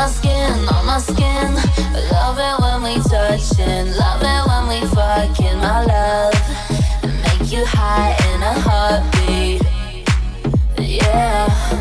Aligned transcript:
my 0.00 0.06
skin, 0.06 0.68
on 0.70 0.86
my 0.86 0.98
skin. 0.98 1.54
Love 2.10 2.38
it 2.38 2.62
when 2.62 2.82
we 2.82 2.94
touching, 3.02 3.92
love 3.98 4.22
it 4.22 4.42
when 4.48 4.66
we 4.66 4.80
fucking, 4.94 5.58
my 5.58 5.84
love. 5.84 6.34
And 7.02 7.12
make 7.20 7.52
you 7.52 7.66
high 7.66 8.16
in 8.32 8.42
a 8.42 8.54
heartbeat, 8.64 9.62
yeah. 10.78 11.79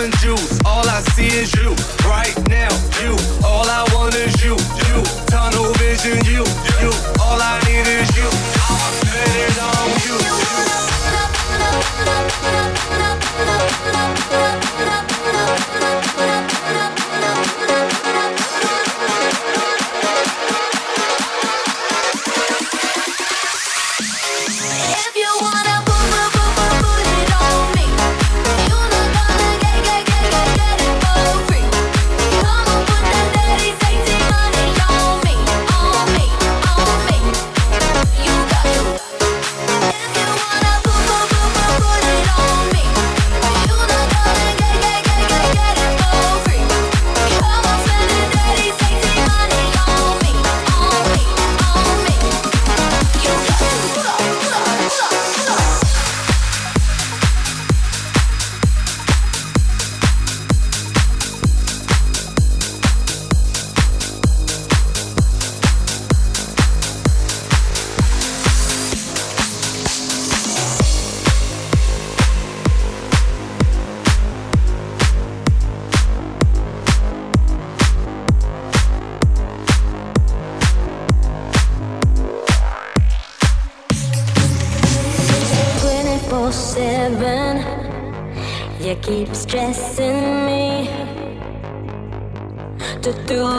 lemon 0.00 0.18
juice. 0.18 0.60
All 0.64 0.88
I 0.88 1.00
see 1.02 1.26
is 1.26 1.54
you. 1.54 1.99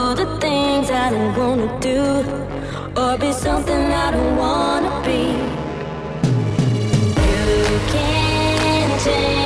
do 0.02 0.14
the 0.14 0.26
things 0.40 0.90
I 0.90 1.10
don't 1.10 1.36
wanna 1.36 1.68
do, 1.80 2.00
or 3.00 3.16
be 3.18 3.32
something 3.32 3.84
I 4.04 4.10
don't 4.10 4.36
wanna 4.36 4.92
be. 5.06 5.22
You 7.28 7.80
can't 7.92 9.00
change. 9.04 9.41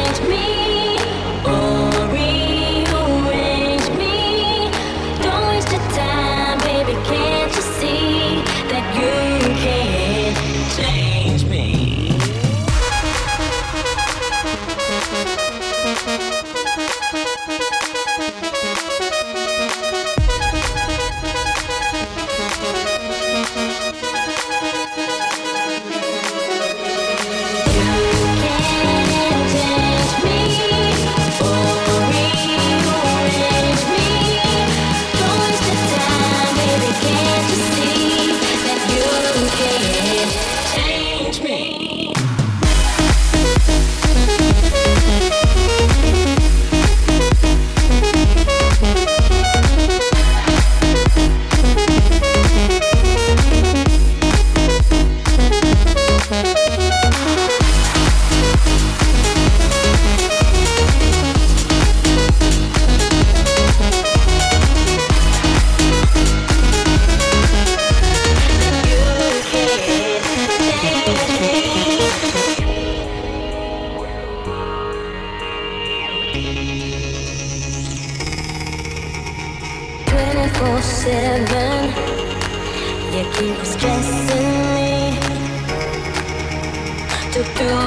对 87.55 87.86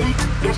Yeah. 0.00 0.49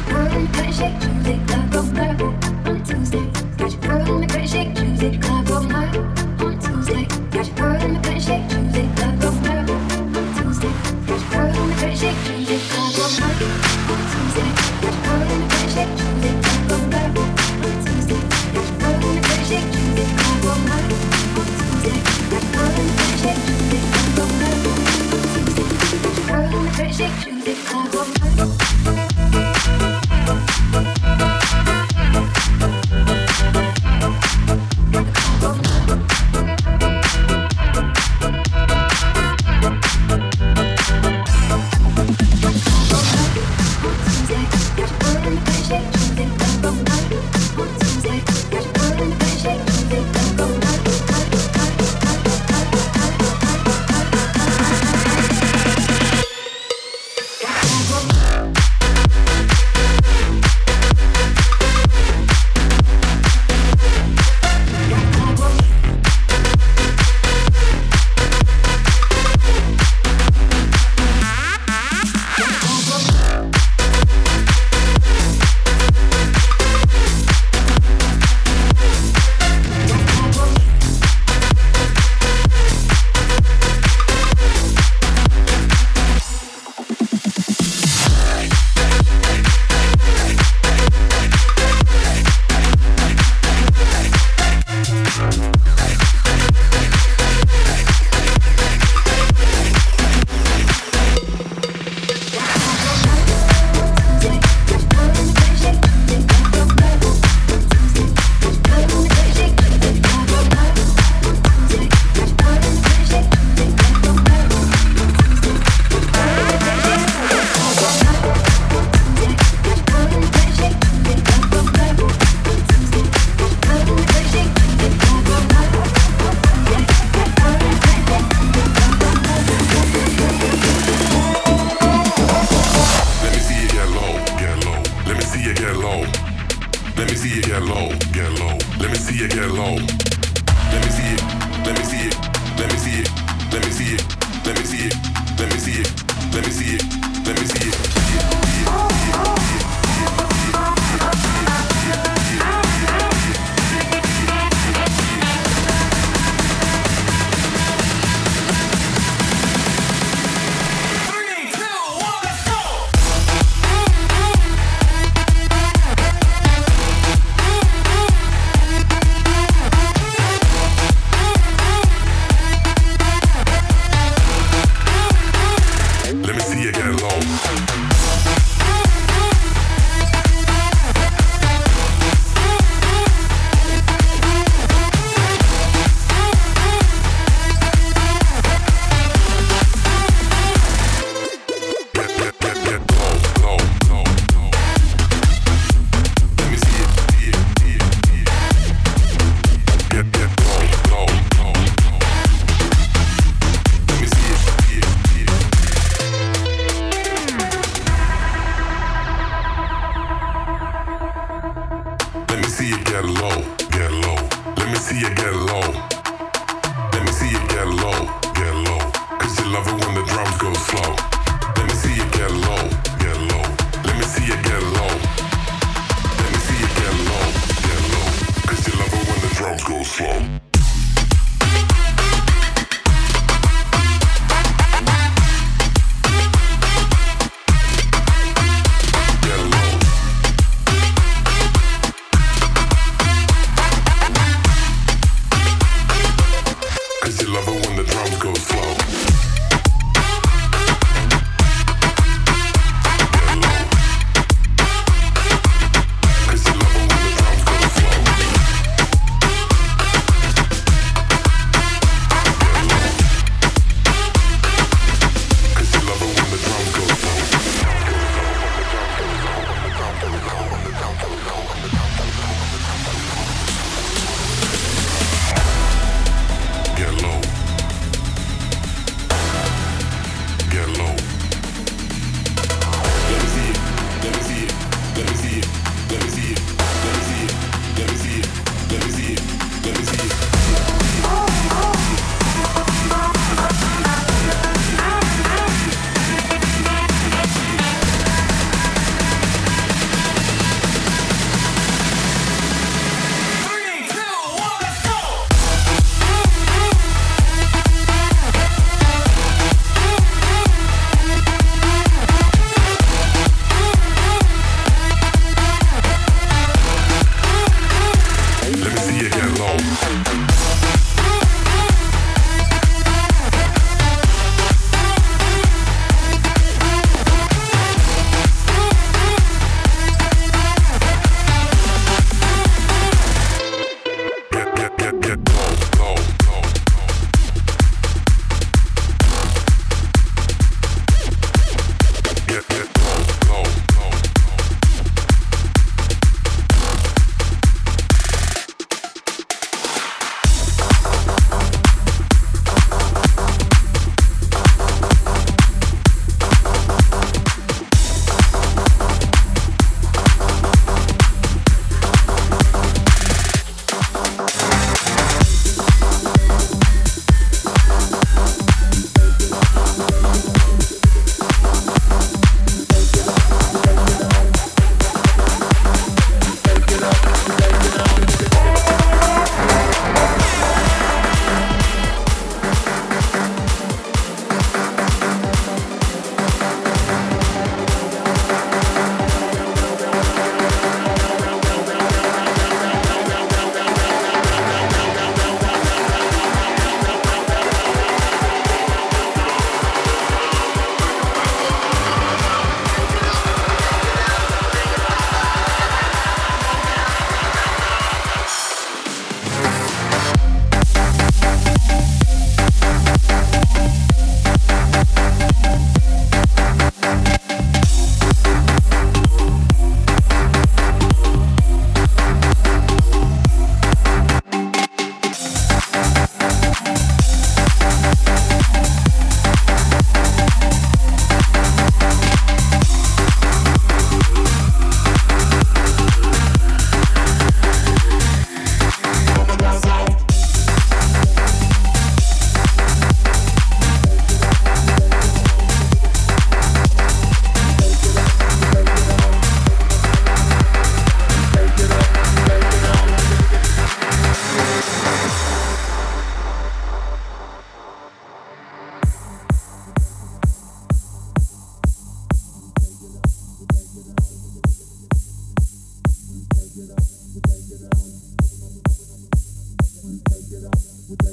We 471.03 471.09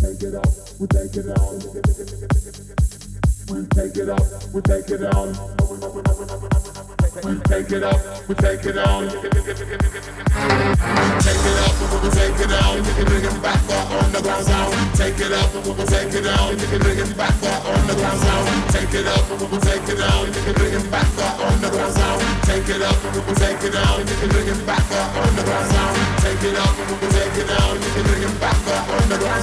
take 0.00 0.22
it 0.22 0.34
out. 0.34 0.50
we 0.80 0.86
take 0.86 1.16
it 1.16 1.28
out. 1.28 3.03
We 3.50 3.66
take 3.66 3.96
it 3.96 4.08
up, 4.08 4.22
we 4.54 4.62
take 4.62 4.88
it 4.88 5.04
on. 5.04 5.28
We 7.24 7.36
take 7.44 7.70
it 7.70 7.82
up, 7.82 8.00
we 8.28 8.34
take 8.36 8.64
it 8.64 8.78
on. 8.78 9.10
Take 9.10 9.24
it 9.28 11.60
up, 11.60 11.76
take 12.08 12.40
it 12.40 12.52
on. 12.64 12.80
Bring 13.04 13.24
it 13.24 13.36
back 13.42 13.60
on 13.68 14.12
the 14.12 14.22
ground 14.22 14.46
zone. 14.46 14.72
Take 14.96 15.20
it 15.20 15.32
up, 15.32 15.52
take 15.86 16.14
it 16.14 16.26
on. 16.26 16.56
Bring 16.56 16.98
it 16.98 17.14
back 17.16 17.34
on 17.68 17.86
the 17.86 17.94
ground 17.94 18.20
zone. 18.24 18.46
Take 18.72 18.94
it 18.94 19.06
up, 19.06 19.28
take 19.60 19.88
it 19.88 20.00
on. 20.00 20.32
Bring 20.54 20.72
it 20.72 20.90
back 20.90 21.12
on 21.44 21.60
the 21.60 21.68
ground 21.68 21.92
zone. 21.92 22.24
Take 22.48 22.70
it 22.70 22.80
up, 22.80 22.96
take 23.36 23.60
it 23.60 23.76
on. 23.76 24.02
Bring 24.24 24.48
it 24.48 24.64
back 24.66 24.90
up, 24.90 25.16
on. 25.18 25.34
The 25.34 25.44
ground 25.44 25.68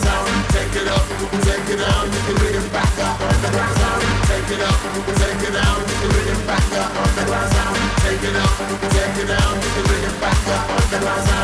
zone. 0.01 0.27
Take 0.49 0.75
it 0.75 0.87
up, 0.87 1.07
take 1.43 1.69
it 1.69 1.81
on. 1.81 2.09
Bring 2.39 2.55
it 2.55 2.71
back. 2.73 2.90
Take 3.41 3.49
it 3.49 3.57
out, 4.61 4.77
take 5.21 5.41
it 5.41 5.53
down, 5.53 5.79
take 6.01 6.27
it 6.27 6.41
back 6.45 6.71
up, 6.77 6.95
on 6.95 7.09
the 10.91 10.99
rise 11.05 11.29
out. 11.31 11.41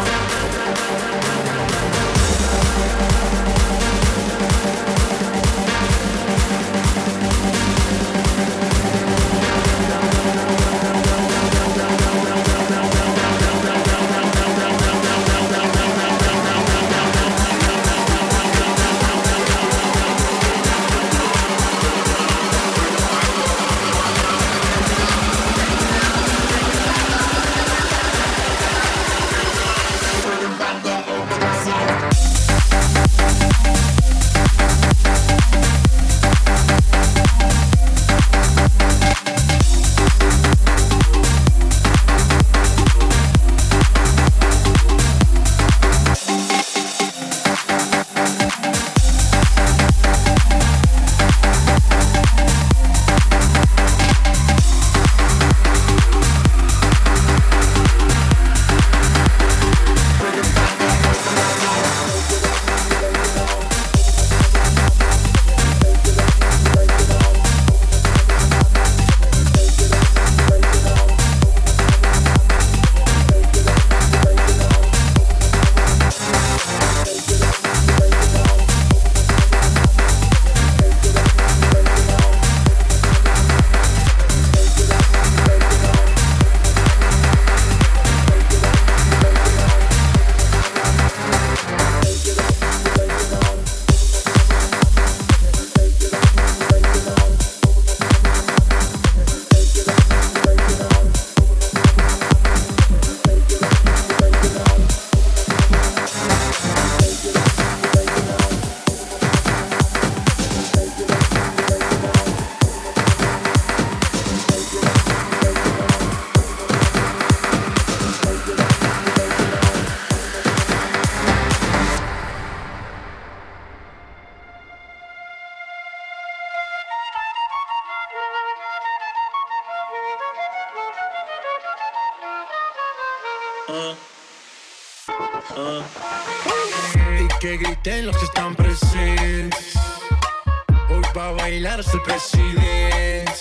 el 141.94 142.02
presidente. 142.02 143.32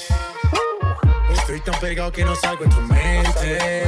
Estoy 1.30 1.60
tan 1.60 1.78
pegado 1.80 2.12
que 2.12 2.24
no 2.24 2.34
salgo 2.34 2.64
en 2.64 2.70
tu 2.70 2.80
mente. 2.82 3.82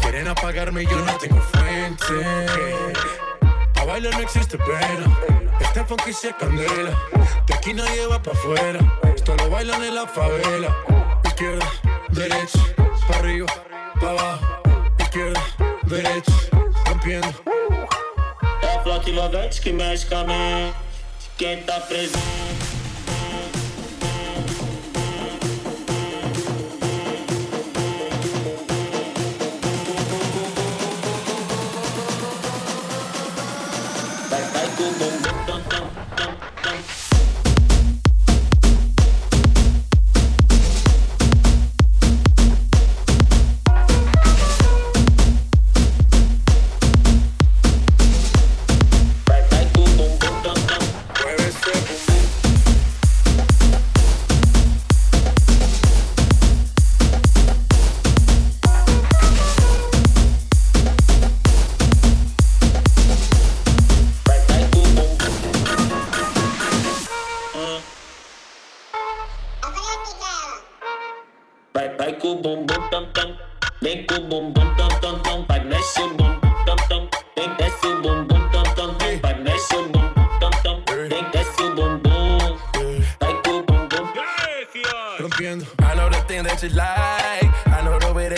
Quieren 0.00 0.28
apagarme 0.28 0.82
y 0.82 0.86
yo 0.86 0.96
no 0.98 1.16
tengo 1.18 1.40
frente. 1.42 2.94
A 3.80 3.84
bailar 3.84 4.14
no 4.14 4.20
existe 4.20 4.56
pena. 4.58 5.18
Este 5.60 5.84
funky 5.84 6.12
se 6.12 6.34
candela. 6.34 6.96
De 7.46 7.54
aquí 7.54 7.74
no 7.74 7.84
lleva 7.86 8.22
pa' 8.22 8.32
afuera. 8.32 8.80
Esto 9.14 9.34
lo 9.36 9.50
bailan 9.50 9.82
en 9.84 9.94
la 9.94 10.06
favela. 10.06 10.74
Izquierda, 11.24 11.66
derecha, 12.10 12.58
pa' 13.08 13.16
arriba, 13.18 13.46
pa' 14.00 14.10
abajo. 14.10 14.62
Izquierda, 14.98 15.42
derecha, 15.84 16.32
rompiendo. 16.86 17.34
É 18.62 18.82
flock 18.82 19.04
que 21.36 21.56
presente. 21.88 22.75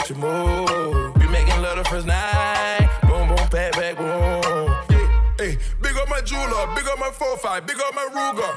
she 0.09 0.15
move. 0.15 1.15
We 1.17 1.29
making 1.29 1.61
love 1.61 1.77
the 1.77 1.85
first 1.85 2.07
night. 2.07 2.89
Boom, 3.03 3.29
boom, 3.29 3.49
back, 3.51 3.73
back, 3.73 3.97
boom. 3.99 4.73
Hey, 4.89 5.07
hey, 5.37 5.59
big 5.83 5.97
up 5.97 6.09
my 6.09 6.23
jeweler, 6.23 6.67
big 6.75 6.87
up 6.89 6.99
my 6.99 7.11
4-5, 7.11 7.67
big 7.67 7.77
up 7.77 7.95
my 7.95 8.09
Ruger. 8.17 8.53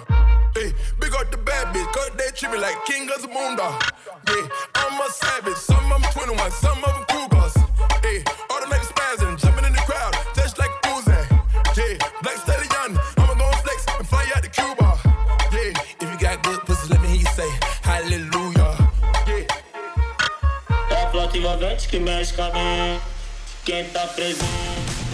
Hey, 0.56 0.74
big 1.00 1.14
up 1.14 1.30
the 1.30 1.38
bad 1.38 1.76
bitch, 1.76 1.92
cause 1.92 2.12
they 2.18 2.32
treat 2.32 2.54
me 2.54 2.58
like 2.58 2.86
king 2.86 3.10
of 3.12 3.22
the 3.22 3.28
moon. 3.28 3.58
Yeah, 3.60 4.48
I'm 4.76 5.02
a 5.02 5.10
savage, 5.12 5.58
some 5.58 5.92
of 5.92 6.02
them 6.02 6.12
21, 6.14 6.52
some 6.52 6.84
of 6.86 6.94
them 6.94 7.01
que 21.92 22.00
mexe 22.00 22.34
com 22.34 22.44
a 22.44 22.50
mente. 22.52 23.04
Quem 23.66 23.84
tá 23.90 24.08
presente. 24.08 25.11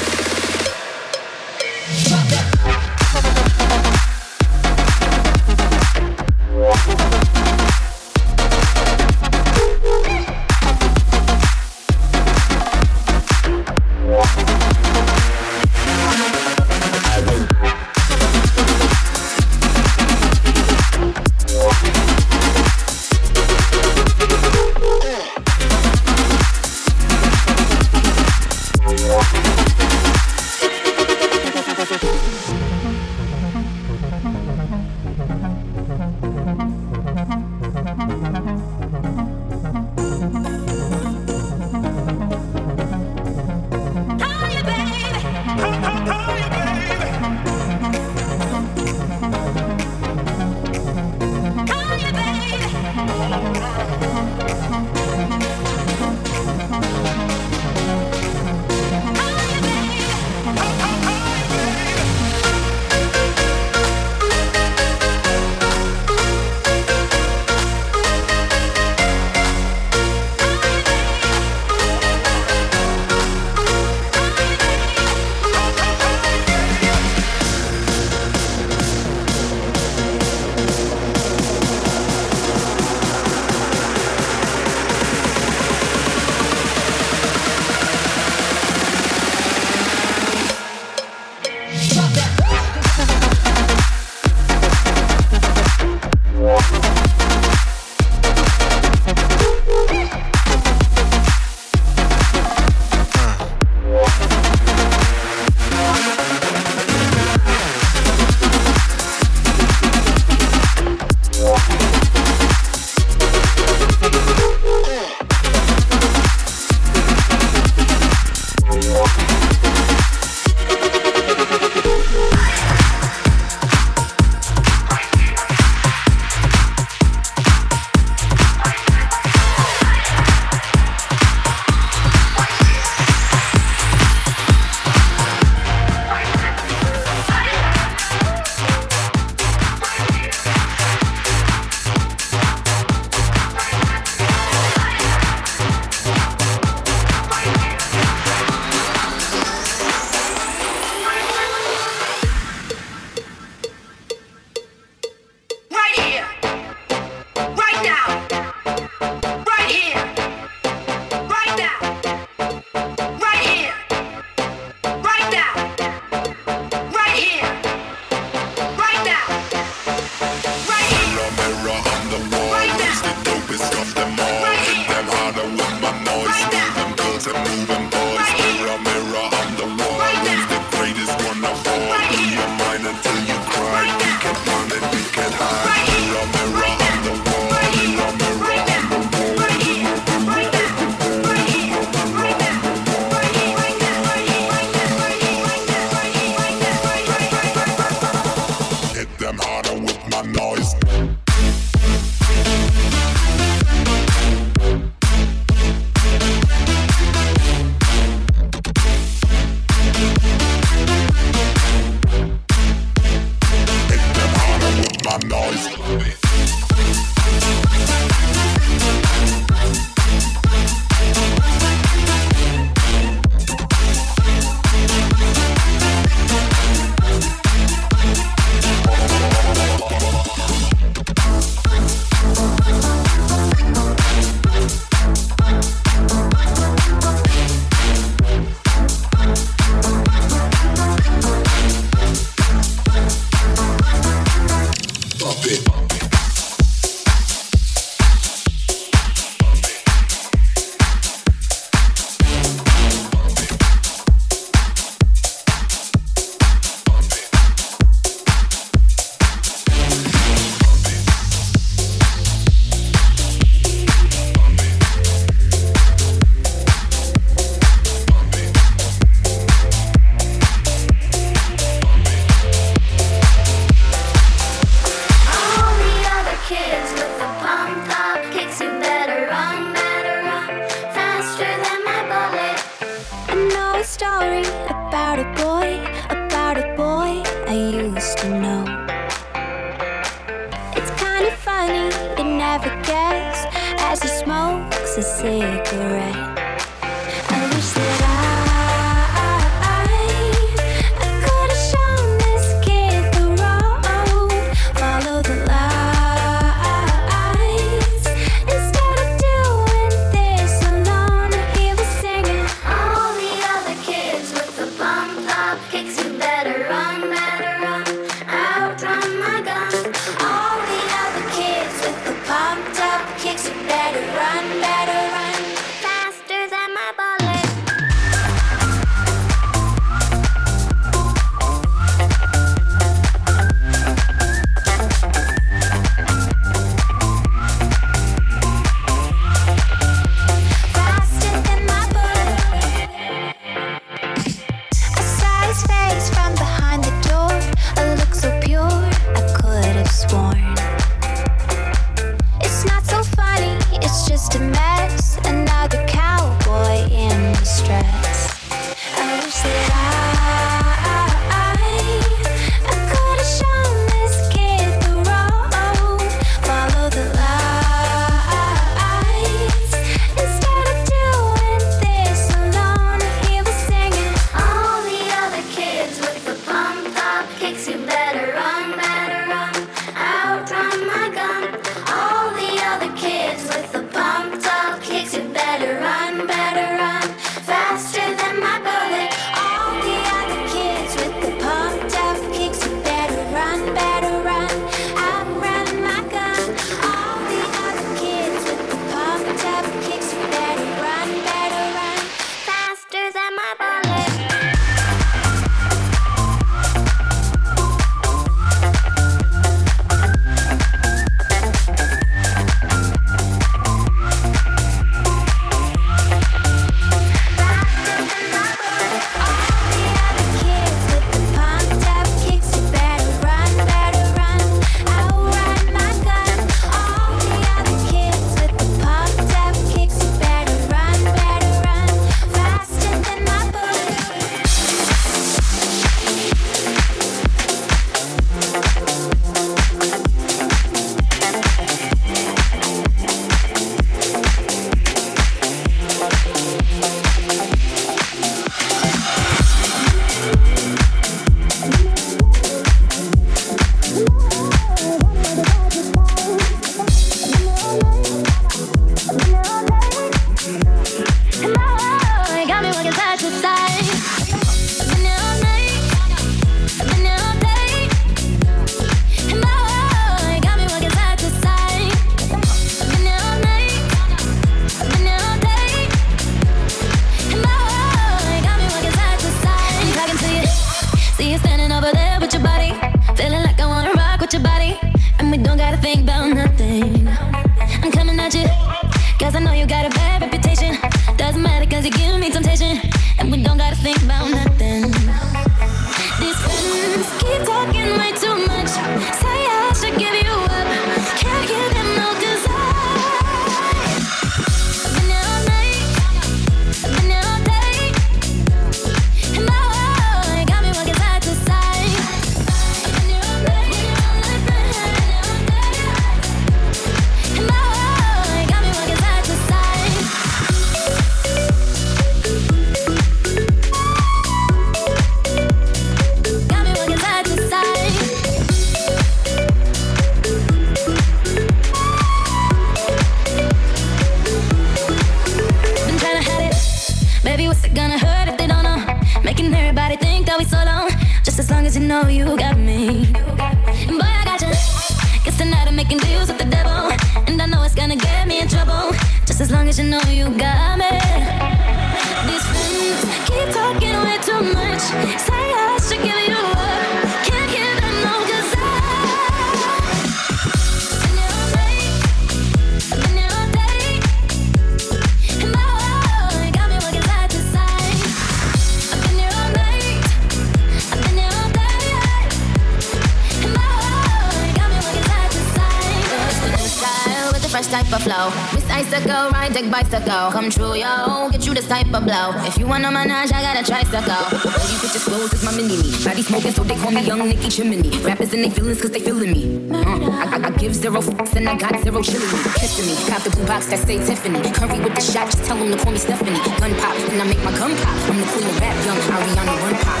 Smoking, 586.24 586.52
so 586.52 586.64
they 586.64 586.74
call 586.76 586.90
me 586.90 587.02
Young 587.02 587.28
Nicky 587.28 587.48
Chimney. 587.48 587.88
Rappers 588.00 588.32
and 588.32 588.44
they 588.44 588.50
feelings, 588.50 588.80
cause 588.80 588.90
they 588.90 589.00
feeling 589.00 589.32
me. 589.32 589.44
Uh, 589.70 589.76
I, 589.78 590.40
I, 590.40 590.48
I, 590.48 590.50
give 590.56 590.74
zero 590.74 591.00
fucks 591.00 591.36
and 591.36 591.48
I 591.48 591.56
got 591.56 591.78
zero 591.84 592.02
chilling 592.02 592.30
me. 592.32 592.38
Kissing 592.56 592.86
me. 592.88 592.94
Cop 593.08 593.22
the 593.22 593.30
blue 593.30 593.46
box 593.46 593.66
that 593.66 593.80
say 593.86 593.98
Tiffany. 593.98 594.40
Curry 594.56 594.80
with 594.80 594.94
the 594.94 595.00
shot, 595.00 595.30
just 595.30 595.44
tell 595.44 595.56
them 595.56 595.70
to 595.70 595.78
call 595.82 595.92
me 595.92 595.98
Stephanie. 595.98 596.40
Gun 596.58 596.72
pop, 596.80 596.96
and 597.12 597.20
I 597.20 597.24
make 597.24 597.42
my 597.44 597.52
gun 597.58 597.76
pop. 597.76 597.96
I'm 598.08 598.16
the 598.16 598.26
queen 598.32 598.48
of 598.48 598.60
rap, 598.60 598.76
young 598.84 599.00
Ariana 599.14 599.54
Run 599.62 599.76
Pop. 599.84 600.00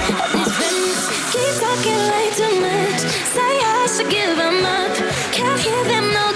Keep 1.32 1.54
talking 1.60 2.00
way 2.10 2.26
too 2.32 2.52
much. 2.64 3.00
Say 3.34 3.52
I 3.60 3.86
should 3.92 4.10
give 4.10 4.36
them 4.36 4.64
up. 4.64 4.92
Can't 5.32 5.60
hear 5.60 5.82
them 5.84 6.06
no, 6.12 6.33